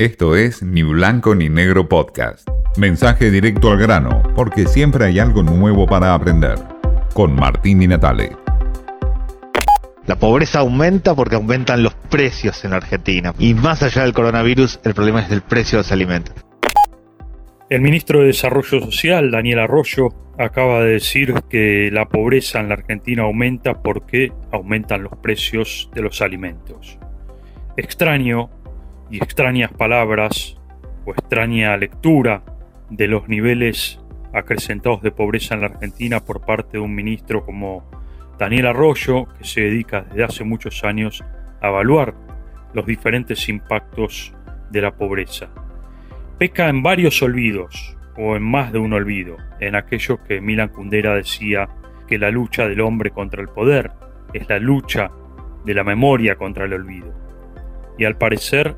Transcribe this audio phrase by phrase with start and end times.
[0.00, 2.48] Esto es Ni Blanco ni Negro Podcast.
[2.78, 6.54] Mensaje directo al grano, porque siempre hay algo nuevo para aprender.
[7.12, 8.30] Con Martín y Natale.
[10.06, 13.34] La pobreza aumenta porque aumentan los precios en la Argentina.
[13.38, 16.34] Y más allá del coronavirus, el problema es el precio de los alimentos.
[17.68, 20.08] El ministro de Desarrollo Social, Daniel Arroyo,
[20.38, 26.00] acaba de decir que la pobreza en la Argentina aumenta porque aumentan los precios de
[26.00, 26.98] los alimentos.
[27.76, 28.48] Extraño
[29.10, 30.56] y extrañas palabras
[31.04, 32.42] o extraña lectura
[32.88, 34.00] de los niveles
[34.32, 37.84] acrecentados de pobreza en la Argentina por parte de un ministro como
[38.38, 41.24] Daniel Arroyo, que se dedica desde hace muchos años
[41.60, 42.14] a evaluar
[42.72, 44.32] los diferentes impactos
[44.70, 45.48] de la pobreza.
[46.38, 51.14] Peca en varios olvidos, o en más de un olvido, en aquello que Milan Kundera
[51.14, 51.68] decía
[52.06, 53.92] que la lucha del hombre contra el poder
[54.32, 55.10] es la lucha
[55.64, 57.12] de la memoria contra el olvido.
[57.98, 58.76] Y al parecer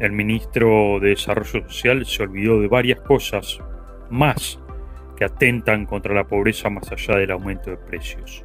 [0.00, 3.58] el ministro de Desarrollo Social se olvidó de varias cosas
[4.10, 4.60] más
[5.16, 8.44] que atentan contra la pobreza más allá del aumento de precios.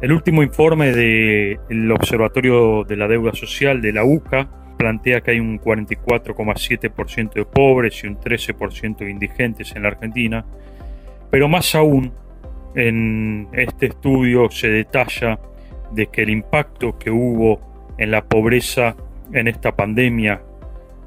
[0.00, 5.38] El último informe del Observatorio de la Deuda Social de la UCA plantea que hay
[5.38, 10.44] un 44,7% de pobres y un 13% de indigentes en la Argentina,
[11.30, 12.12] pero más aún
[12.74, 15.38] en este estudio se detalla
[15.92, 18.96] de que el impacto que hubo en la pobreza
[19.32, 20.42] en esta pandemia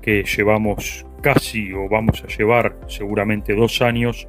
[0.06, 4.28] que llevamos casi o vamos a llevar seguramente dos años,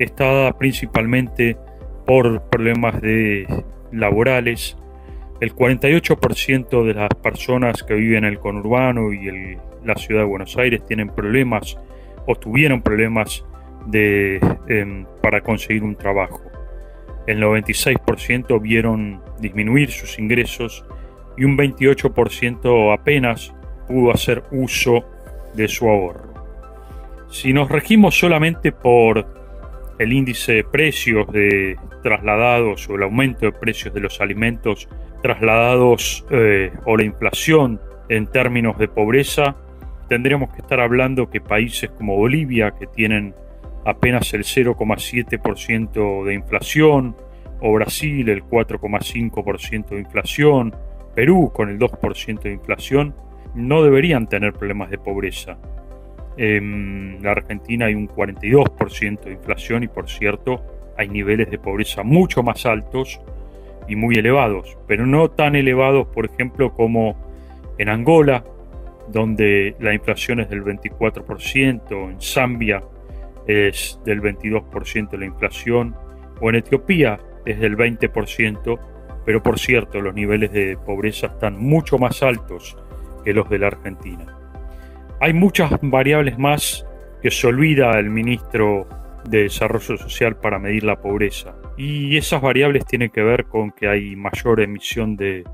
[0.00, 1.56] está dada principalmente
[2.04, 3.46] por problemas de
[3.92, 4.76] laborales.
[5.40, 10.26] El 48% de las personas que viven en el conurbano y en la ciudad de
[10.26, 11.78] Buenos Aires tienen problemas
[12.26, 13.44] o tuvieron problemas
[13.86, 16.42] de, em, para conseguir un trabajo.
[17.28, 20.84] El 96% vieron disminuir sus ingresos
[21.36, 23.54] y un 28% apenas
[23.86, 25.04] pudo hacer uso
[25.54, 26.32] de su ahorro.
[27.28, 29.26] Si nos regimos solamente por
[29.98, 34.88] el índice de precios de trasladados o el aumento de precios de los alimentos
[35.22, 39.56] trasladados eh, o la inflación en términos de pobreza,
[40.08, 43.34] tendríamos que estar hablando que países como Bolivia, que tienen
[43.84, 47.16] apenas el 0,7% de inflación,
[47.62, 50.74] o Brasil el 4,5% de inflación,
[51.14, 53.14] Perú con el 2% de inflación,
[53.54, 55.58] no deberían tener problemas de pobreza.
[56.36, 60.62] En la Argentina hay un 42% de inflación y por cierto
[60.96, 63.20] hay niveles de pobreza mucho más altos
[63.88, 67.16] y muy elevados, pero no tan elevados por ejemplo como
[67.78, 68.44] en Angola,
[69.08, 72.82] donde la inflación es del 24%, en Zambia
[73.46, 75.94] es del 22% la inflación,
[76.40, 78.78] o en Etiopía es del 20%,
[79.26, 82.76] pero por cierto los niveles de pobreza están mucho más altos
[83.22, 84.26] que los de la Argentina.
[85.20, 86.86] Hay muchas variables más
[87.22, 88.88] que se olvida el ministro
[89.28, 91.54] de Desarrollo Social para medir la pobreza.
[91.76, 95.44] Y esas variables tienen que ver con que hay mayor emisión de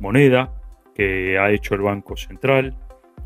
[0.00, 0.50] moneda
[0.94, 2.74] que ha hecho el Banco Central,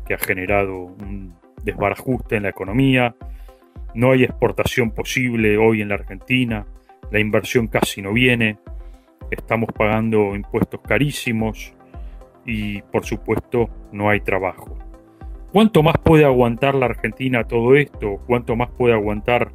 [0.05, 3.15] que ha generado un desbarajuste en la economía.
[3.93, 6.65] No hay exportación posible hoy en la Argentina.
[7.11, 8.57] La inversión casi no viene.
[9.31, 11.73] Estamos pagando impuestos carísimos
[12.47, 14.75] y por supuesto no hay trabajo.
[15.51, 18.19] ¿Cuánto más puede aguantar la Argentina todo esto?
[18.25, 19.51] ¿Cuánto más puede aguantar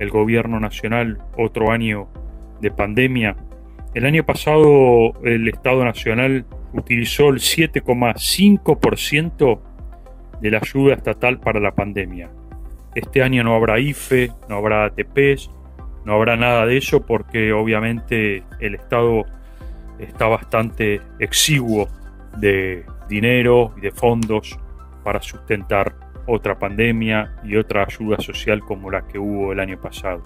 [0.00, 2.08] el gobierno nacional otro año
[2.60, 3.36] de pandemia?
[3.94, 9.60] El año pasado el Estado Nacional utilizó el 7,5%
[10.40, 12.30] de la ayuda estatal para la pandemia.
[12.94, 15.50] Este año no habrá IFE, no habrá ATPs,
[16.04, 19.24] no habrá nada de eso porque obviamente el Estado
[19.98, 21.88] está bastante exiguo
[22.36, 24.58] de dinero y de fondos
[25.02, 25.94] para sustentar
[26.26, 30.22] otra pandemia y otra ayuda social como la que hubo el año pasado.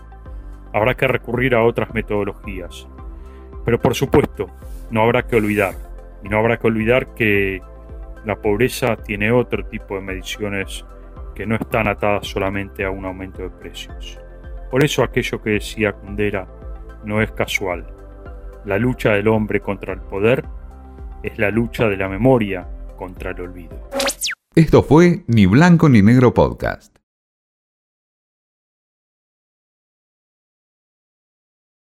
[0.73, 2.87] Habrá que recurrir a otras metodologías.
[3.65, 4.47] Pero por supuesto,
[4.91, 5.75] no habrá que olvidar,
[6.23, 7.61] y no habrá que olvidar que
[8.25, 10.85] la pobreza tiene otro tipo de mediciones
[11.35, 14.19] que no están atadas solamente a un aumento de precios.
[14.71, 16.47] Por eso aquello que decía Kundera
[17.05, 17.87] no es casual.
[18.65, 20.45] La lucha del hombre contra el poder
[21.23, 23.89] es la lucha de la memoria contra el olvido.
[24.55, 26.96] Esto fue Ni Blanco ni Negro Podcast.